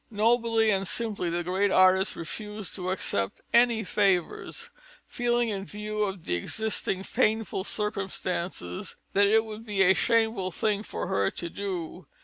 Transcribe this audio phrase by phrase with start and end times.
[0.09, 4.71] Nobly and simply the great artist refused to accept any favours,
[5.05, 10.81] feeling, in view of the existing painful circumstances, that it would be a shameful thing
[10.81, 12.07] for her to do.